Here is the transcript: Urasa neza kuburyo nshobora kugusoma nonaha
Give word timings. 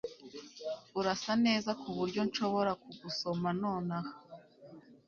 Urasa 0.99 1.31
neza 1.45 1.69
kuburyo 1.81 2.21
nshobora 2.29 2.71
kugusoma 2.81 3.47
nonaha 3.61 4.11